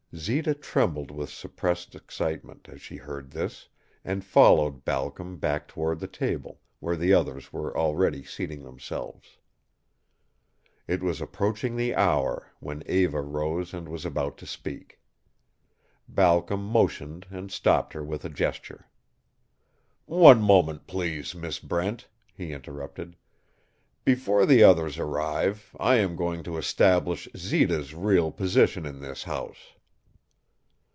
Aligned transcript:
Zita 0.13 0.53
trembled 0.53 1.09
with 1.09 1.29
suppressed 1.29 1.95
excitement 1.95 2.67
as 2.67 2.81
she 2.81 2.97
heard 2.97 3.31
this, 3.31 3.69
and 4.03 4.25
followed 4.25 4.83
Balcom 4.83 5.37
back 5.37 5.69
toward 5.69 6.01
the 6.01 6.05
table, 6.07 6.59
where 6.81 6.97
the 6.97 7.13
others 7.13 7.53
were 7.53 7.77
already 7.77 8.21
seating 8.21 8.63
themselves. 8.65 9.37
It 10.85 11.01
was 11.01 11.21
approaching 11.21 11.77
the 11.77 11.95
hour, 11.95 12.51
when 12.59 12.83
Eva 12.87 13.21
rose 13.21 13.73
and 13.73 13.87
was 13.87 14.03
about 14.03 14.37
to 14.39 14.45
speak. 14.45 14.99
Balcom 16.09 16.61
motioned 16.61 17.25
and 17.29 17.49
stopped 17.49 17.93
her 17.93 18.03
with 18.03 18.25
a 18.25 18.29
gesture. 18.29 18.89
"One 20.07 20.41
moment, 20.41 20.87
please, 20.87 21.33
Miss 21.33 21.57
Brent," 21.59 22.09
he 22.33 22.51
interrupted. 22.51 23.15
"Before 24.03 24.45
the 24.45 24.61
others 24.61 24.99
arrive 24.99 25.73
I 25.79 25.95
am 25.99 26.17
going 26.17 26.43
to 26.43 26.57
establish 26.57 27.29
Zita's 27.37 27.93
real 27.95 28.29
position 28.29 28.85
in 28.85 28.99
this 28.99 29.23
house." 29.23 29.75